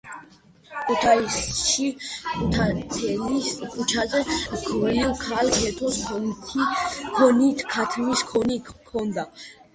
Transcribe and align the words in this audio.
ქუთაისში 0.85 1.83
ქუთათელის 2.37 3.49
ქუჩაზე 3.75 4.21
,ქვრივ 4.65 5.13
ქალ 5.25 5.47
ქეთოს 5.59 5.97
ქოთნით 6.09 7.59
ქათმის 7.77 8.19
ქონი 8.33 8.57
ქონდა 8.91 9.23